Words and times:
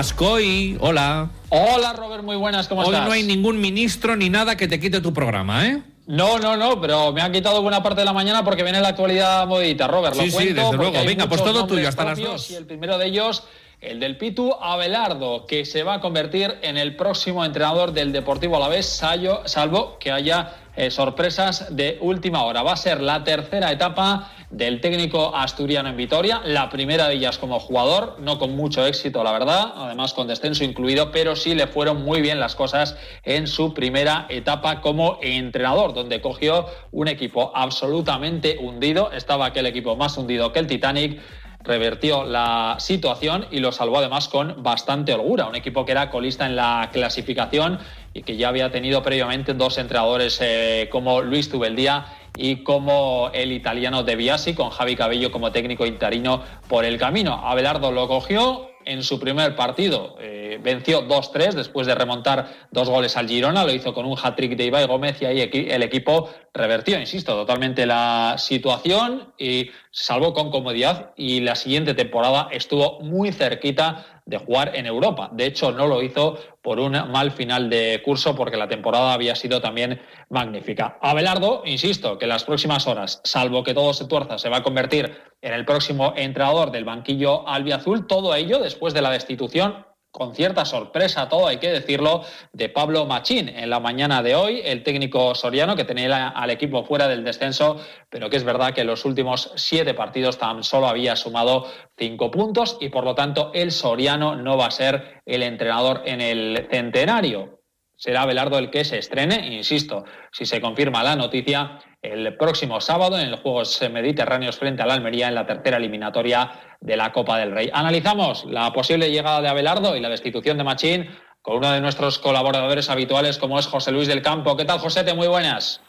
Mascoy, 0.00 0.78
hola. 0.80 1.28
Hola 1.50 1.92
Robert, 1.92 2.24
muy 2.24 2.36
buenas, 2.36 2.68
¿cómo 2.68 2.80
Hoy 2.80 2.86
estás? 2.86 3.04
no 3.04 3.12
hay 3.12 3.22
ningún 3.22 3.60
ministro 3.60 4.16
ni 4.16 4.30
nada 4.30 4.56
que 4.56 4.66
te 4.66 4.80
quite 4.80 5.02
tu 5.02 5.12
programa, 5.12 5.66
¿eh? 5.66 5.82
No, 6.06 6.38
no, 6.38 6.56
no, 6.56 6.80
pero 6.80 7.12
me 7.12 7.20
han 7.20 7.30
quitado 7.32 7.60
buena 7.60 7.82
parte 7.82 8.00
de 8.00 8.06
la 8.06 8.14
mañana 8.14 8.42
porque 8.42 8.62
viene 8.62 8.80
la 8.80 8.88
actualidad 8.88 9.46
modita, 9.46 9.88
Robert. 9.88 10.14
Sí, 10.14 10.20
lo 10.20 10.24
sí, 10.24 10.32
cuento 10.32 10.54
desde 10.54 10.76
porque 10.78 10.90
luego. 10.92 11.06
Venga, 11.06 11.28
pues 11.28 11.44
todo 11.44 11.66
tuyo, 11.66 11.86
hasta 11.86 12.06
las 12.06 12.18
dos. 12.18 12.50
Y 12.50 12.54
el 12.54 12.64
primero 12.64 12.96
de 12.96 13.08
ellos, 13.08 13.42
el 13.82 14.00
del 14.00 14.16
Pitu 14.16 14.54
Abelardo, 14.58 15.44
que 15.46 15.66
se 15.66 15.82
va 15.82 15.96
a 15.96 16.00
convertir 16.00 16.56
en 16.62 16.78
el 16.78 16.96
próximo 16.96 17.44
entrenador 17.44 17.92
del 17.92 18.10
Deportivo 18.10 18.56
Alavés, 18.56 18.86
salvo 18.86 19.98
que 19.98 20.12
haya 20.12 20.54
eh, 20.76 20.90
sorpresas 20.90 21.76
de 21.76 21.98
última 22.00 22.42
hora. 22.44 22.62
Va 22.62 22.72
a 22.72 22.76
ser 22.78 23.02
la 23.02 23.22
tercera 23.22 23.70
etapa 23.70 24.32
del 24.50 24.80
técnico 24.80 25.34
asturiano 25.34 25.88
en 25.88 25.96
Vitoria, 25.96 26.42
la 26.44 26.68
primera 26.68 27.06
de 27.06 27.14
ellas 27.14 27.38
como 27.38 27.60
jugador, 27.60 28.16
no 28.18 28.38
con 28.38 28.56
mucho 28.56 28.84
éxito, 28.84 29.22
la 29.22 29.32
verdad, 29.32 29.72
además 29.76 30.12
con 30.12 30.26
descenso 30.26 30.64
incluido, 30.64 31.12
pero 31.12 31.36
sí 31.36 31.54
le 31.54 31.68
fueron 31.68 32.02
muy 32.02 32.20
bien 32.20 32.40
las 32.40 32.56
cosas 32.56 32.96
en 33.22 33.46
su 33.46 33.72
primera 33.72 34.26
etapa 34.28 34.80
como 34.80 35.18
entrenador, 35.22 35.94
donde 35.94 36.20
cogió 36.20 36.66
un 36.90 37.06
equipo 37.06 37.52
absolutamente 37.54 38.58
hundido, 38.58 39.12
estaba 39.12 39.46
aquel 39.46 39.66
equipo 39.66 39.94
más 39.94 40.18
hundido 40.18 40.52
que 40.52 40.58
el 40.58 40.66
Titanic, 40.66 41.20
revertió 41.62 42.24
la 42.24 42.76
situación 42.78 43.46
y 43.50 43.58
lo 43.58 43.70
salvó 43.70 43.98
además 43.98 44.28
con 44.28 44.62
bastante 44.62 45.12
holgura. 45.12 45.46
Un 45.46 45.56
equipo 45.56 45.84
que 45.84 45.92
era 45.92 46.10
colista 46.10 46.46
en 46.46 46.56
la 46.56 46.88
clasificación 46.90 47.78
y 48.14 48.22
que 48.22 48.36
ya 48.36 48.48
había 48.48 48.70
tenido 48.70 49.02
previamente 49.02 49.54
dos 49.54 49.78
entrenadores 49.78 50.38
eh, 50.40 50.88
como 50.90 51.20
Luis 51.20 51.50
Tubeldía 51.50 52.06
y 52.36 52.62
como 52.62 53.30
el 53.32 53.52
italiano 53.52 54.02
De 54.02 54.16
Biasi, 54.16 54.54
con 54.54 54.70
Javi 54.70 54.96
Cabello 54.96 55.30
como 55.30 55.52
técnico 55.52 55.86
interino 55.86 56.42
por 56.68 56.84
el 56.84 56.98
camino. 56.98 57.34
Abelardo 57.44 57.92
lo 57.92 58.08
cogió 58.08 58.70
en 58.84 59.02
su 59.02 59.20
primer 59.20 59.56
partido. 59.56 60.16
Eh, 60.20 60.58
venció 60.62 61.06
2-3 61.06 61.52
después 61.52 61.86
de 61.86 61.94
remontar 61.94 62.68
dos 62.70 62.88
goles 62.88 63.16
al 63.16 63.28
Girona. 63.28 63.64
Lo 63.64 63.72
hizo 63.72 63.92
con 63.94 64.06
un 64.06 64.16
hat-trick 64.20 64.56
de 64.56 64.66
Ibai 64.66 64.86
Gómez 64.86 65.20
y 65.20 65.26
ahí 65.26 65.40
el 65.40 65.82
equipo 65.82 66.30
revertió, 66.52 66.98
insisto, 66.98 67.34
totalmente 67.34 67.86
la 67.86 68.36
situación 68.38 69.32
y 69.38 69.70
salvó 69.90 70.32
con 70.34 70.50
comodidad. 70.50 71.12
Y 71.16 71.40
la 71.40 71.54
siguiente 71.54 71.94
temporada 71.94 72.48
estuvo 72.50 73.00
muy 73.00 73.32
cerquita 73.32 74.22
de 74.26 74.38
jugar 74.38 74.76
en 74.76 74.86
Europa. 74.86 75.28
De 75.32 75.46
hecho, 75.46 75.72
no 75.72 75.86
lo 75.86 76.02
hizo 76.02 76.38
por 76.62 76.78
un 76.78 76.92
mal 76.92 77.32
final 77.32 77.68
de 77.70 78.00
curso 78.04 78.34
porque 78.34 78.56
la 78.56 78.68
temporada 78.68 79.12
había 79.12 79.34
sido 79.34 79.60
también 79.60 80.00
magnífica. 80.28 80.98
Abelardo, 81.00 81.62
insisto, 81.64 82.18
que 82.18 82.26
en 82.26 82.30
las 82.30 82.44
próximas 82.44 82.86
horas, 82.86 83.20
salvo 83.24 83.64
que 83.64 83.74
todo 83.74 83.92
se 83.92 84.06
tuerza, 84.06 84.38
se 84.38 84.48
va 84.48 84.58
a 84.58 84.62
convertir 84.62 85.12
en 85.42 85.52
el 85.52 85.64
próximo 85.64 86.12
entrenador 86.16 86.70
del 86.70 86.84
banquillo 86.84 87.48
albiazul. 87.48 88.06
Todo 88.06 88.34
ello 88.34 88.60
después 88.60 88.94
de 88.94 89.02
la 89.02 89.10
destitución 89.10 89.86
con 90.10 90.34
cierta 90.34 90.64
sorpresa, 90.64 91.28
todo 91.28 91.46
hay 91.46 91.58
que 91.58 91.70
decirlo, 91.70 92.24
de 92.52 92.68
Pablo 92.68 93.06
Machín 93.06 93.48
en 93.48 93.70
la 93.70 93.80
mañana 93.80 94.22
de 94.22 94.34
hoy, 94.34 94.60
el 94.64 94.82
técnico 94.82 95.34
soriano 95.34 95.76
que 95.76 95.84
tenía 95.84 96.28
al 96.28 96.50
equipo 96.50 96.84
fuera 96.84 97.06
del 97.06 97.24
descenso, 97.24 97.76
pero 98.08 98.28
que 98.28 98.36
es 98.36 98.44
verdad 98.44 98.74
que 98.74 98.80
en 98.80 98.88
los 98.88 99.04
últimos 99.04 99.52
siete 99.54 99.94
partidos 99.94 100.38
tan 100.38 100.64
solo 100.64 100.88
había 100.88 101.14
sumado 101.16 101.66
cinco 101.96 102.30
puntos 102.30 102.76
y 102.80 102.88
por 102.88 103.04
lo 103.04 103.14
tanto 103.14 103.50
el 103.54 103.70
soriano 103.70 104.34
no 104.34 104.56
va 104.56 104.66
a 104.66 104.70
ser 104.70 105.22
el 105.26 105.42
entrenador 105.42 106.02
en 106.04 106.20
el 106.20 106.66
centenario. 106.70 107.59
Será 108.00 108.24
Belardo 108.24 108.58
el 108.58 108.70
que 108.70 108.82
se 108.82 108.96
estrene, 108.96 109.54
insisto, 109.54 110.06
si 110.32 110.46
se 110.46 110.58
confirma 110.58 111.02
la 111.02 111.16
noticia, 111.16 111.80
el 112.00 112.34
próximo 112.38 112.80
sábado 112.80 113.18
en 113.18 113.30
los 113.30 113.40
Juegos 113.40 113.78
Mediterráneos 113.92 114.56
frente 114.56 114.80
al 114.80 114.90
Almería 114.90 115.28
en 115.28 115.34
la 115.34 115.44
tercera 115.44 115.76
eliminatoria 115.76 116.50
de 116.80 116.96
la 116.96 117.12
Copa 117.12 117.36
del 117.36 117.52
Rey. 117.52 117.68
Analizamos 117.70 118.46
la 118.46 118.72
posible 118.72 119.10
llegada 119.10 119.42
de 119.42 119.48
Abelardo 119.48 119.96
y 119.96 120.00
la 120.00 120.08
destitución 120.08 120.56
de 120.56 120.64
Machín 120.64 121.10
con 121.42 121.58
uno 121.58 121.72
de 121.72 121.82
nuestros 121.82 122.18
colaboradores 122.18 122.88
habituales 122.88 123.36
como 123.36 123.58
es 123.58 123.66
José 123.66 123.92
Luis 123.92 124.08
del 124.08 124.22
Campo. 124.22 124.56
¿Qué 124.56 124.64
tal, 124.64 124.78
Josete? 124.78 125.12
Muy 125.12 125.28
buenas. 125.28 125.82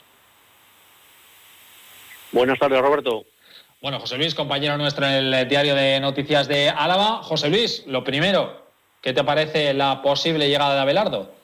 Buenas 2.34 2.60
tardes, 2.60 2.82
Roberto. 2.82 3.24
Bueno, 3.82 4.02
José 4.02 4.18
Luis, 4.18 4.36
compañero 4.36 4.78
nuestro 4.78 5.06
en 5.06 5.34
el 5.34 5.48
diario 5.48 5.76
de 5.76 6.02
noticias 6.02 6.50
de 6.50 6.68
Álava. 6.72 7.24
José 7.24 7.48
Luis, 7.48 7.86
lo 7.88 8.04
primero, 8.04 8.66
¿qué 9.02 9.14
te 9.14 9.24
parece 9.24 9.74
la 9.74 10.02
posible 10.02 10.50
llegada 10.50 10.76
de 10.76 10.82
Abelardo? 10.82 11.41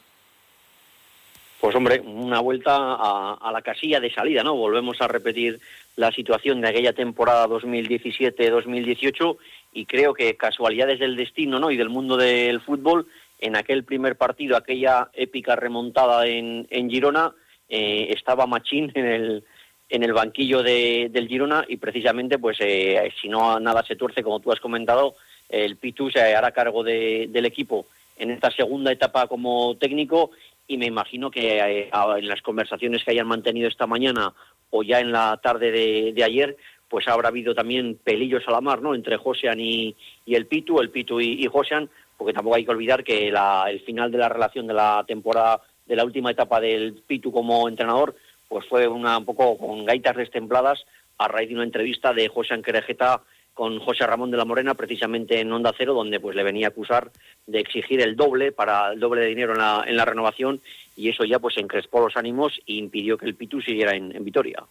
Pues 1.67 1.75
hombre, 1.75 1.99
una 1.99 2.39
vuelta 2.39 2.77
a, 2.77 3.33
a, 3.33 3.51
la 3.51 3.61
casilla 3.61 3.99
de 3.99 4.09
salida, 4.09 4.41
¿no? 4.41 4.55
Volvemos 4.55 5.01
a 5.01 5.07
repetir 5.09 5.59
la 5.97 6.13
situación 6.13 6.61
de 6.61 6.69
aquella 6.69 6.93
temporada 6.93 7.45
2017-2018 7.47 9.37
y 9.73 9.85
creo 9.85 10.13
que 10.13 10.37
casualidades 10.37 10.97
del 10.97 11.17
destino, 11.17 11.59
¿no? 11.59 11.69
Y 11.69 11.75
del 11.75 11.89
mundo 11.89 12.15
del 12.15 12.61
fútbol, 12.61 13.07
en 13.41 13.57
aquel 13.57 13.83
primer 13.83 14.15
partido, 14.15 14.55
aquella 14.55 15.09
épica 15.11 15.57
remontada 15.57 16.25
en, 16.25 16.67
en 16.69 16.89
Girona, 16.89 17.33
eh, 17.67 18.13
estaba 18.15 18.47
Machín 18.47 18.89
en 18.95 19.05
el, 19.05 19.43
en 19.89 20.03
el 20.03 20.13
banquillo 20.13 20.63
de, 20.63 21.09
del 21.11 21.27
Girona 21.27 21.65
y 21.67 21.75
precisamente, 21.75 22.39
pues, 22.39 22.55
eh, 22.61 23.11
si 23.21 23.27
no 23.27 23.59
nada 23.59 23.83
se 23.83 23.97
tuerce, 23.97 24.23
como 24.23 24.39
tú 24.39 24.53
has 24.53 24.61
comentado, 24.61 25.15
el 25.49 25.75
Pitu 25.75 26.09
se 26.11 26.33
hará 26.33 26.51
cargo 26.51 26.81
de, 26.81 27.27
del 27.29 27.45
equipo 27.45 27.87
en 28.17 28.31
esta 28.31 28.51
segunda 28.51 28.91
etapa 28.91 29.27
como 29.27 29.75
técnico 29.75 30.31
y 30.67 30.77
me 30.77 30.85
imagino 30.85 31.31
que 31.31 31.59
eh, 31.59 31.89
en 31.91 32.27
las 32.27 32.41
conversaciones 32.41 33.03
que 33.03 33.11
hayan 33.11 33.27
mantenido 33.27 33.67
esta 33.67 33.87
mañana 33.87 34.33
o 34.69 34.83
ya 34.83 34.99
en 34.99 35.11
la 35.11 35.39
tarde 35.41 35.71
de, 35.71 36.13
de 36.13 36.23
ayer, 36.23 36.57
pues 36.89 37.07
habrá 37.07 37.29
habido 37.29 37.55
también 37.55 37.97
pelillos 38.03 38.43
a 38.47 38.51
la 38.51 38.61
mar, 38.61 38.81
¿no? 38.81 38.93
Entre 38.93 39.17
Josean 39.17 39.59
y, 39.59 39.95
y 40.25 40.35
el 40.35 40.45
Pitu, 40.45 40.79
el 40.79 40.89
Pitu 40.89 41.21
y, 41.21 41.43
y 41.43 41.47
Josean, 41.47 41.89
porque 42.17 42.33
tampoco 42.33 42.55
hay 42.55 42.65
que 42.65 42.71
olvidar 42.71 43.03
que 43.03 43.31
la, 43.31 43.65
el 43.69 43.79
final 43.81 44.11
de 44.11 44.17
la 44.17 44.29
relación 44.29 44.67
de 44.67 44.73
la 44.73 45.03
temporada, 45.07 45.61
de 45.85 45.95
la 45.95 46.03
última 46.03 46.31
etapa 46.31 46.59
del 46.59 47.01
Pitu 47.05 47.31
como 47.31 47.69
entrenador, 47.69 48.15
pues 48.49 48.65
fue 48.67 48.87
una 48.87 49.17
un 49.17 49.25
poco 49.25 49.57
con 49.57 49.85
gaitas 49.85 50.15
destempladas 50.17 50.85
a 51.17 51.27
raíz 51.27 51.49
de 51.49 51.55
una 51.55 51.63
entrevista 51.63 52.13
de 52.13 52.27
Josean 52.27 52.61
Querejeta 52.61 53.21
con 53.57 53.79
José 53.79 54.05
Ramón 54.05 54.29
de 54.29 54.37
la 54.37 54.45
Morena, 54.45 54.75
precisamente 54.75 55.39
en 55.39 55.51
Onda 55.51 55.73
Cero, 55.75 55.95
donde 55.95 56.19
pues 56.19 56.35
le 56.35 56.43
venía 56.43 56.67
a 56.67 56.69
acusar 56.69 57.09
de 57.47 57.59
exigir 57.59 57.99
el 58.01 58.15
doble 58.15 58.51
para 58.51 58.93
el 58.93 58.99
doble 58.99 59.21
de 59.21 59.27
dinero 59.27 59.53
en 59.53 59.57
la, 59.57 59.83
en 59.87 59.97
la 59.97 60.05
renovación 60.05 60.61
y 60.95 61.09
eso 61.09 61.25
ya 61.25 61.39
pues 61.39 61.57
encrespó 61.57 61.99
los 62.01 62.15
ánimos 62.15 62.59
e 62.67 62.73
impidió 62.73 63.17
que 63.17 63.25
el 63.25 63.33
Pitu 63.33 63.59
siguiera 63.59 63.95
en, 63.95 64.15
en 64.15 64.23
Vitoria. 64.23 64.63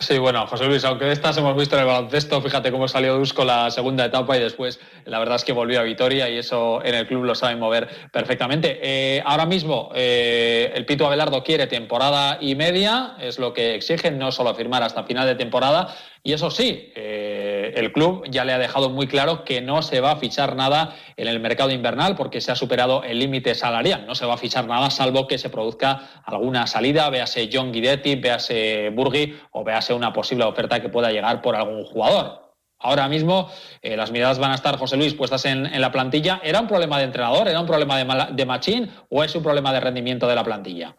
Sí, 0.00 0.18
bueno, 0.18 0.46
José 0.46 0.66
Luis, 0.66 0.84
aunque 0.84 1.04
de 1.04 1.12
estas 1.12 1.38
hemos 1.38 1.56
visto 1.56 1.76
en 1.76 1.82
el 1.82 1.86
baloncesto, 1.86 2.42
fíjate 2.42 2.72
cómo 2.72 2.88
salió 2.88 3.16
Dusko 3.16 3.44
la 3.44 3.70
segunda 3.70 4.04
etapa 4.04 4.36
y 4.36 4.40
después 4.40 4.80
la 5.04 5.20
verdad 5.20 5.36
es 5.36 5.44
que 5.44 5.52
volvió 5.52 5.80
a 5.80 5.84
Vitoria 5.84 6.28
y 6.28 6.36
eso 6.36 6.84
en 6.84 6.96
el 6.96 7.06
club 7.06 7.24
lo 7.24 7.34
saben 7.34 7.60
mover 7.60 7.88
perfectamente. 8.12 8.80
Eh, 8.82 9.22
ahora 9.24 9.46
mismo 9.46 9.90
eh, 9.94 10.72
el 10.74 10.84
Pito 10.84 11.06
Abelardo 11.06 11.44
quiere 11.44 11.68
temporada 11.68 12.38
y 12.40 12.56
media, 12.56 13.14
es 13.20 13.38
lo 13.38 13.54
que 13.54 13.76
exigen, 13.76 14.18
no 14.18 14.32
solo 14.32 14.54
firmar 14.54 14.82
hasta 14.82 15.04
final 15.04 15.26
de 15.26 15.36
temporada. 15.36 15.94
Y 16.24 16.32
eso 16.32 16.50
sí, 16.50 16.90
eh, 16.96 17.53
el 17.68 17.92
club 17.92 18.24
ya 18.28 18.44
le 18.44 18.52
ha 18.52 18.58
dejado 18.58 18.90
muy 18.90 19.06
claro 19.06 19.44
que 19.44 19.60
no 19.60 19.82
se 19.82 20.00
va 20.00 20.12
a 20.12 20.16
fichar 20.16 20.56
nada 20.56 20.94
en 21.16 21.28
el 21.28 21.40
mercado 21.40 21.70
invernal 21.70 22.16
porque 22.16 22.40
se 22.40 22.52
ha 22.52 22.56
superado 22.56 23.02
el 23.04 23.18
límite 23.18 23.54
salarial. 23.54 24.06
No 24.06 24.14
se 24.14 24.26
va 24.26 24.34
a 24.34 24.38
fichar 24.38 24.66
nada 24.66 24.90
salvo 24.90 25.26
que 25.26 25.38
se 25.38 25.50
produzca 25.50 26.22
alguna 26.24 26.66
salida, 26.66 27.08
véase 27.10 27.48
John 27.52 27.72
Guidetti, 27.72 28.16
véase 28.16 28.90
Burgui 28.90 29.36
o 29.52 29.64
véase 29.64 29.94
una 29.94 30.12
posible 30.12 30.44
oferta 30.44 30.80
que 30.80 30.88
pueda 30.88 31.10
llegar 31.10 31.40
por 31.42 31.56
algún 31.56 31.84
jugador. 31.84 32.44
Ahora 32.78 33.08
mismo 33.08 33.48
eh, 33.80 33.96
las 33.96 34.10
miradas 34.10 34.38
van 34.38 34.52
a 34.52 34.56
estar, 34.56 34.76
José 34.76 34.96
Luis, 34.96 35.14
puestas 35.14 35.44
en, 35.46 35.66
en, 35.66 35.80
la 35.80 35.90
plantilla. 35.90 36.40
¿Era 36.44 36.60
un 36.60 36.68
problema 36.68 36.98
de 36.98 37.04
entrenador? 37.04 37.48
¿Era 37.48 37.60
un 37.60 37.66
problema 37.66 37.96
de, 37.96 38.34
de 38.34 38.46
machín? 38.46 38.90
¿O 39.08 39.24
es 39.24 39.34
un 39.34 39.42
problema 39.42 39.72
de 39.72 39.80
rendimiento 39.80 40.28
de 40.28 40.34
la 40.34 40.44
plantilla? 40.44 40.94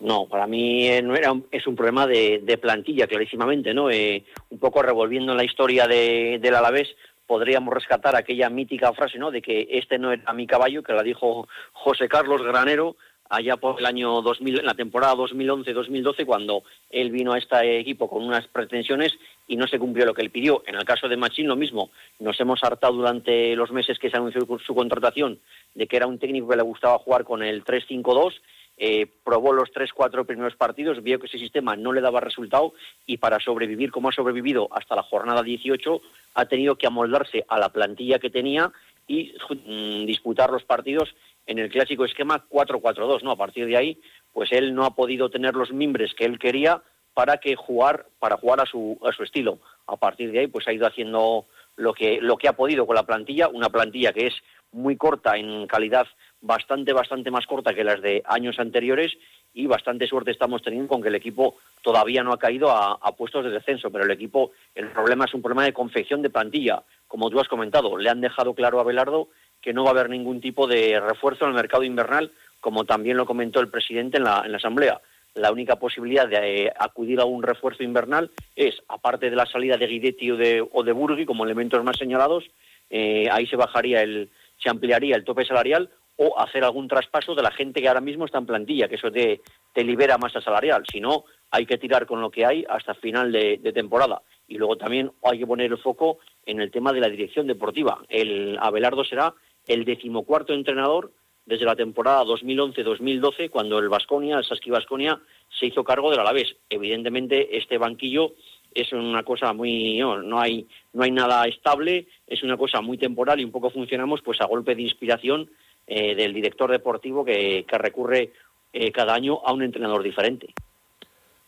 No, 0.00 0.26
para 0.26 0.46
mí 0.46 0.88
no 1.02 1.16
era 1.16 1.32
un, 1.32 1.46
es 1.50 1.66
un 1.66 1.74
problema 1.74 2.06
de, 2.06 2.58
plantilla, 2.60 3.06
clarísimamente, 3.08 3.74
¿no? 3.74 3.90
Eh, 3.90 4.24
un 4.50 4.58
poco 4.58 4.80
revolviendo 4.80 5.34
la 5.34 5.44
historia 5.44 5.88
de, 5.88 6.38
del 6.40 6.54
Alavés, 6.54 6.94
podríamos 7.26 7.74
rescatar 7.74 8.14
aquella 8.14 8.48
mítica 8.48 8.92
frase, 8.92 9.18
¿no? 9.18 9.30
De 9.30 9.42
que 9.42 9.66
este 9.70 9.98
no 9.98 10.12
era 10.12 10.32
mi 10.32 10.46
caballo, 10.46 10.82
que 10.82 10.92
la 10.92 11.02
dijo 11.02 11.48
José 11.72 12.08
Carlos 12.08 12.42
Granero 12.42 12.96
allá 13.28 13.56
por 13.56 13.78
el 13.78 13.86
año 13.86 14.22
2000, 14.22 14.60
en 14.60 14.66
la 14.66 14.74
temporada 14.74 15.14
2011-2012, 15.14 16.24
cuando 16.24 16.62
él 16.90 17.10
vino 17.10 17.32
a 17.32 17.38
este 17.38 17.78
equipo 17.78 18.08
con 18.08 18.24
unas 18.24 18.46
pretensiones 18.46 19.18
y 19.46 19.56
no 19.56 19.66
se 19.66 19.78
cumplió 19.78 20.06
lo 20.06 20.14
que 20.14 20.22
él 20.22 20.30
pidió. 20.30 20.62
En 20.66 20.76
el 20.76 20.84
caso 20.84 21.08
de 21.08 21.16
Machín, 21.16 21.48
lo 21.48 21.56
mismo. 21.56 21.90
Nos 22.18 22.40
hemos 22.40 22.62
hartado 22.64 22.94
durante 22.94 23.54
los 23.56 23.70
meses 23.70 23.98
que 23.98 24.10
se 24.10 24.16
anunció 24.16 24.46
su 24.64 24.74
contratación 24.74 25.40
de 25.74 25.86
que 25.86 25.96
era 25.96 26.06
un 26.06 26.18
técnico 26.18 26.48
que 26.48 26.56
le 26.56 26.62
gustaba 26.62 26.98
jugar 26.98 27.24
con 27.24 27.42
el 27.42 27.64
3-5-2 27.64 28.40
eh, 28.78 29.06
probó 29.24 29.52
los 29.52 29.72
tres, 29.72 29.92
cuatro 29.92 30.24
primeros 30.24 30.54
partidos, 30.56 31.02
vio 31.02 31.18
que 31.18 31.26
ese 31.26 31.38
sistema 31.38 31.76
no 31.76 31.92
le 31.92 32.00
daba 32.00 32.20
resultado 32.20 32.74
y 33.06 33.18
para 33.18 33.40
sobrevivir 33.40 33.90
como 33.90 34.08
ha 34.08 34.12
sobrevivido 34.12 34.68
hasta 34.70 34.94
la 34.94 35.02
jornada 35.02 35.42
18 35.42 36.00
ha 36.34 36.44
tenido 36.46 36.76
que 36.76 36.86
amoldarse 36.86 37.44
a 37.48 37.58
la 37.58 37.70
plantilla 37.70 38.18
que 38.18 38.30
tenía 38.30 38.72
y 39.08 39.34
mm, 39.50 40.06
disputar 40.06 40.50
los 40.50 40.64
partidos 40.64 41.14
en 41.46 41.58
el 41.58 41.70
clásico 41.70 42.04
esquema 42.04 42.44
4-4-2, 42.48 43.22
¿no? 43.22 43.32
A 43.32 43.36
partir 43.36 43.66
de 43.66 43.76
ahí, 43.76 44.00
pues 44.32 44.52
él 44.52 44.74
no 44.74 44.84
ha 44.84 44.94
podido 44.94 45.30
tener 45.30 45.54
los 45.54 45.72
mimbres 45.72 46.14
que 46.14 46.24
él 46.24 46.38
quería 46.38 46.82
para 47.14 47.38
que 47.38 47.56
jugar 47.56 48.06
para 48.20 48.36
jugar 48.36 48.60
a 48.60 48.66
su 48.66 48.96
a 49.04 49.12
su 49.12 49.24
estilo. 49.24 49.58
A 49.86 49.96
partir 49.96 50.30
de 50.30 50.40
ahí, 50.40 50.46
pues 50.46 50.68
ha 50.68 50.72
ido 50.72 50.86
haciendo 50.86 51.46
lo 51.78 51.94
que, 51.94 52.20
lo 52.20 52.36
que 52.36 52.48
ha 52.48 52.52
podido 52.52 52.86
con 52.86 52.96
la 52.96 53.04
plantilla, 53.06 53.48
una 53.48 53.70
plantilla 53.70 54.12
que 54.12 54.26
es 54.26 54.34
muy 54.72 54.96
corta 54.96 55.36
en 55.36 55.66
calidad, 55.66 56.06
bastante, 56.40 56.92
bastante 56.92 57.30
más 57.30 57.46
corta 57.46 57.74
que 57.74 57.84
las 57.84 58.00
de 58.00 58.22
años 58.26 58.58
anteriores 58.58 59.16
y 59.54 59.66
bastante 59.66 60.06
suerte 60.06 60.30
estamos 60.30 60.62
teniendo 60.62 60.88
con 60.88 61.02
que 61.02 61.08
el 61.08 61.14
equipo 61.14 61.56
todavía 61.82 62.22
no 62.22 62.32
ha 62.32 62.38
caído 62.38 62.70
a, 62.70 62.98
puestos 63.16 63.44
de 63.44 63.50
descenso, 63.50 63.90
pero 63.90 64.04
el 64.04 64.10
equipo, 64.10 64.52
el 64.74 64.88
problema 64.90 65.24
es 65.24 65.34
un 65.34 65.42
problema 65.42 65.64
de 65.64 65.72
confección 65.72 66.22
de 66.22 66.30
plantilla. 66.30 66.82
Como 67.06 67.30
tú 67.30 67.40
has 67.40 67.48
comentado, 67.48 67.96
le 67.96 68.10
han 68.10 68.20
dejado 68.20 68.54
claro 68.54 68.78
a 68.78 68.84
Belardo 68.84 69.28
que 69.60 69.72
no 69.72 69.82
va 69.82 69.90
a 69.90 69.92
haber 69.92 70.10
ningún 70.10 70.40
tipo 70.40 70.66
de 70.68 71.00
refuerzo 71.00 71.44
en 71.44 71.50
el 71.50 71.56
mercado 71.56 71.82
invernal, 71.82 72.30
como 72.60 72.84
también 72.84 73.16
lo 73.16 73.26
comentó 73.26 73.60
el 73.60 73.70
presidente 73.70 74.18
en 74.18 74.24
la, 74.24 74.42
en 74.44 74.52
la 74.52 74.58
Asamblea. 74.58 75.00
La 75.34 75.50
única 75.50 75.76
posibilidad 75.76 76.28
de 76.28 76.66
eh, 76.66 76.72
acudir 76.78 77.20
a 77.20 77.24
un 77.24 77.42
refuerzo 77.42 77.82
invernal 77.82 78.30
es, 78.54 78.80
aparte 78.88 79.30
de 79.30 79.36
la 79.36 79.46
salida 79.46 79.76
de 79.76 79.86
Guidetti 79.86 80.30
o 80.30 80.36
de, 80.36 80.66
o 80.72 80.82
de 80.82 80.92
Burgui 80.92 81.26
como 81.26 81.44
elementos 81.44 81.82
más 81.82 81.96
señalados, 81.96 82.44
eh, 82.90 83.28
ahí 83.30 83.46
se 83.46 83.56
bajaría 83.56 84.02
el, 84.02 84.30
se 84.62 84.70
ampliaría 84.70 85.16
el 85.16 85.24
tope 85.24 85.44
salarial 85.44 85.90
o 86.18 86.38
hacer 86.38 86.64
algún 86.64 86.88
traspaso 86.88 87.34
de 87.34 87.42
la 87.42 87.52
gente 87.52 87.80
que 87.80 87.88
ahora 87.88 88.00
mismo 88.00 88.24
está 88.24 88.38
en 88.38 88.46
plantilla, 88.46 88.88
que 88.88 88.96
eso 88.96 89.10
te, 89.10 89.40
libera 89.76 90.18
masa 90.18 90.40
salarial. 90.40 90.82
Si 90.90 91.00
no, 91.00 91.24
hay 91.52 91.64
que 91.64 91.78
tirar 91.78 92.06
con 92.06 92.20
lo 92.20 92.30
que 92.30 92.44
hay 92.44 92.64
hasta 92.68 92.94
final 92.94 93.30
de, 93.30 93.58
temporada. 93.72 94.20
Y 94.48 94.58
luego 94.58 94.76
también 94.76 95.12
hay 95.22 95.38
que 95.38 95.46
poner 95.46 95.70
el 95.70 95.78
foco 95.78 96.18
en 96.44 96.60
el 96.60 96.72
tema 96.72 96.92
de 96.92 97.00
la 97.00 97.08
dirección 97.08 97.46
deportiva. 97.46 98.02
El 98.08 98.58
Abelardo 98.60 99.04
será 99.04 99.32
el 99.68 99.84
decimocuarto 99.84 100.52
entrenador 100.52 101.12
desde 101.46 101.64
la 101.64 101.76
temporada 101.76 102.24
2011-2012, 102.24 103.48
cuando 103.48 103.78
el 103.78 103.88
Vasconia, 103.88 104.38
el 104.38 104.44
Saski 104.44 104.70
Vasconia, 104.70 105.20
se 105.48 105.66
hizo 105.66 105.84
cargo 105.84 106.10
del 106.10 106.18
Alavés. 106.18 106.56
Evidentemente, 106.68 107.56
este 107.56 107.78
banquillo 107.78 108.34
es 108.74 108.92
una 108.92 109.22
cosa 109.22 109.52
muy 109.52 109.98
no, 109.98 110.40
hay 110.40 110.66
no 110.92 111.02
hay 111.02 111.10
nada 111.10 111.46
estable 111.46 112.06
es 112.26 112.42
una 112.42 112.58
cosa 112.58 112.82
muy 112.82 112.98
temporal 112.98 113.40
y 113.40 113.44
un 113.44 113.50
poco 113.50 113.70
funcionamos 113.70 114.20
pues 114.20 114.40
a 114.42 114.46
golpe 114.46 114.74
de 114.74 114.82
inspiración 114.82 115.50
eh, 115.90 116.14
del 116.14 116.34
director 116.34 116.70
deportivo 116.70 117.24
que, 117.24 117.64
recurre 117.66 118.30
eh, 118.74 118.92
cada 118.92 119.14
año 119.14 119.40
a 119.42 119.54
un 119.54 119.62
entrenador 119.62 120.02
diferente. 120.02 120.52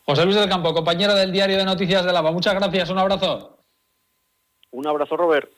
José 0.07 0.25
Luis 0.25 0.37
del 0.37 0.49
Campo 0.49 0.73
compañero 0.73 1.15
del 1.15 1.31
diario 1.31 1.59
de 1.59 1.65
Noticias 1.67 2.07
de 2.07 2.13
Lava 2.13 2.33
muchas 2.33 2.55
gracias 2.55 2.89
un 2.89 2.97
abrazo. 2.99 3.59
Un 4.71 4.87
abrazo 4.87 5.15
Robert. 5.19 5.51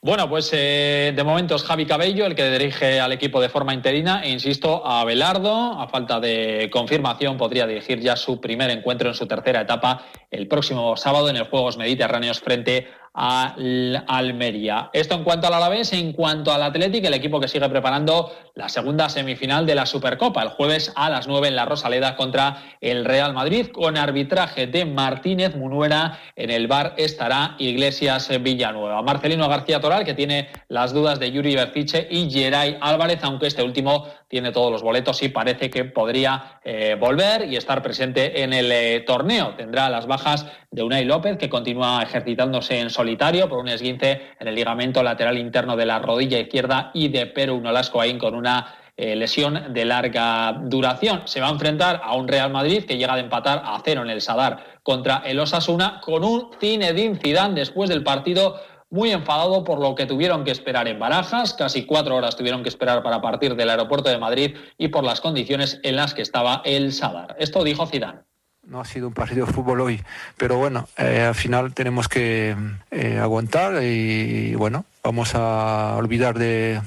Bueno, 0.00 0.28
pues 0.28 0.48
eh, 0.52 1.12
de 1.14 1.24
momento 1.24 1.56
es 1.56 1.64
Javi 1.64 1.84
Cabello 1.84 2.24
el 2.24 2.36
que 2.36 2.48
dirige 2.48 3.00
al 3.00 3.10
equipo 3.10 3.40
de 3.40 3.48
forma 3.48 3.74
interina 3.74 4.22
e 4.22 4.30
insisto, 4.30 4.86
a 4.86 5.04
Belardo, 5.04 5.72
a 5.72 5.88
falta 5.88 6.20
de 6.20 6.70
confirmación, 6.72 7.36
podría 7.36 7.66
dirigir 7.66 7.98
ya 7.98 8.14
su 8.14 8.40
primer 8.40 8.70
encuentro 8.70 9.08
en 9.08 9.16
su 9.16 9.26
tercera 9.26 9.62
etapa 9.62 10.04
el 10.30 10.46
próximo 10.46 10.96
sábado 10.96 11.28
en 11.30 11.36
el 11.36 11.48
Juegos 11.48 11.78
Mediterráneos 11.78 12.38
frente 12.38 12.86
al 13.18 14.04
Almería. 14.06 14.90
Esto 14.92 15.16
en 15.16 15.24
cuanto 15.24 15.48
al 15.48 15.54
Alavés, 15.54 15.92
en 15.92 16.12
cuanto 16.12 16.52
al 16.52 16.62
Atlético, 16.62 17.08
el 17.08 17.14
equipo 17.14 17.40
que 17.40 17.48
sigue 17.48 17.68
preparando 17.68 18.32
la 18.58 18.68
segunda 18.68 19.08
semifinal 19.08 19.66
de 19.66 19.76
la 19.76 19.86
Supercopa, 19.86 20.42
el 20.42 20.48
jueves 20.48 20.92
a 20.96 21.08
las 21.08 21.28
9 21.28 21.46
en 21.46 21.54
la 21.54 21.64
Rosaleda 21.64 22.16
contra 22.16 22.64
el 22.80 23.04
Real 23.04 23.32
Madrid, 23.32 23.68
con 23.68 23.96
arbitraje 23.96 24.66
de 24.66 24.84
Martínez 24.84 25.54
Munuera. 25.54 26.18
En 26.34 26.50
el 26.50 26.66
bar 26.66 26.94
estará 26.96 27.54
Iglesias 27.60 28.28
Villanueva. 28.42 29.00
Marcelino 29.02 29.48
García 29.48 29.80
Toral, 29.80 30.04
que 30.04 30.14
tiene 30.14 30.48
las 30.66 30.92
dudas 30.92 31.20
de 31.20 31.30
Yuri 31.30 31.54
Bertiche 31.54 32.08
y 32.10 32.28
Geray 32.28 32.78
Álvarez, 32.80 33.20
aunque 33.22 33.46
este 33.46 33.62
último 33.62 34.08
tiene 34.26 34.50
todos 34.50 34.72
los 34.72 34.82
boletos 34.82 35.22
y 35.22 35.28
parece 35.28 35.70
que 35.70 35.84
podría 35.84 36.58
eh, 36.64 36.96
volver 36.98 37.44
y 37.50 37.56
estar 37.56 37.80
presente 37.80 38.42
en 38.42 38.52
el 38.52 38.72
eh, 38.72 39.04
torneo. 39.06 39.54
Tendrá 39.54 39.88
las 39.88 40.06
bajas 40.06 40.46
de 40.70 40.82
Unai 40.82 41.04
López, 41.04 41.38
que 41.38 41.48
continúa 41.48 42.02
ejercitándose 42.02 42.80
en 42.80 42.90
solitario 42.90 43.48
por 43.48 43.60
un 43.60 43.68
esguince 43.68 44.20
en 44.38 44.48
el 44.48 44.54
ligamento 44.54 45.02
lateral 45.02 45.38
interno 45.38 45.76
de 45.76 45.86
la 45.86 46.00
rodilla 46.00 46.40
izquierda 46.40 46.90
y 46.92 47.08
de 47.08 47.26
Perú 47.26 47.60
Nolasco 47.60 48.00
ahí 48.00 48.18
con 48.18 48.34
una 48.34 48.47
eh, 49.00 49.14
lesión 49.14 49.72
de 49.72 49.84
larga 49.84 50.60
duración. 50.64 51.22
Se 51.26 51.40
va 51.40 51.46
a 51.46 51.52
enfrentar 51.52 52.00
a 52.02 52.16
un 52.16 52.26
Real 52.26 52.50
Madrid 52.50 52.84
que 52.84 52.96
llega 52.96 53.14
de 53.14 53.20
empatar 53.20 53.62
a 53.64 53.80
cero 53.84 54.02
en 54.02 54.10
el 54.10 54.20
Sadar 54.20 54.80
contra 54.82 55.18
el 55.24 55.38
Osasuna 55.38 56.00
con 56.00 56.24
un 56.24 56.50
Zinedine 56.58 57.16
Zidane 57.16 57.54
después 57.54 57.88
del 57.88 58.02
partido 58.02 58.56
muy 58.90 59.12
enfadado 59.12 59.64
por 59.64 59.80
lo 59.80 59.94
que 59.94 60.06
tuvieron 60.06 60.44
que 60.44 60.50
esperar 60.50 60.88
en 60.88 60.98
Barajas, 60.98 61.54
casi 61.54 61.84
cuatro 61.84 62.16
horas 62.16 62.36
tuvieron 62.36 62.62
que 62.62 62.70
esperar 62.70 63.02
para 63.02 63.20
partir 63.20 63.54
del 63.54 63.70
aeropuerto 63.70 64.08
de 64.08 64.18
Madrid 64.18 64.56
y 64.78 64.88
por 64.88 65.04
las 65.04 65.20
condiciones 65.20 65.78
en 65.82 65.94
las 65.94 66.14
que 66.14 66.22
estaba 66.22 66.62
el 66.64 66.92
Sadar. 66.92 67.36
Esto 67.38 67.62
dijo 67.64 67.86
Zidane. 67.86 68.20
No 68.66 68.80
ha 68.80 68.84
sido 68.84 69.08
un 69.08 69.14
partido 69.14 69.46
de 69.46 69.52
fútbol 69.52 69.80
hoy, 69.80 70.02
pero 70.36 70.58
bueno, 70.58 70.88
eh, 70.98 71.22
al 71.22 71.34
final 71.34 71.72
tenemos 71.72 72.08
que 72.08 72.54
eh, 72.90 73.18
aguantar 73.18 73.82
y 73.82 74.54
bueno, 74.56 74.84
vamos 75.08 75.34
a 75.34 75.94
olvidar 75.96 76.38
de, 76.38 76.82